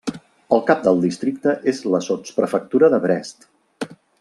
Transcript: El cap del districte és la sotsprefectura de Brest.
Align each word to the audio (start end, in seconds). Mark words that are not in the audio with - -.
El 0.55 0.63
cap 0.69 0.79
del 0.87 1.01
districte 1.03 1.53
és 1.73 1.83
la 1.97 2.01
sotsprefectura 2.07 2.93
de 2.95 3.03
Brest. 3.07 3.49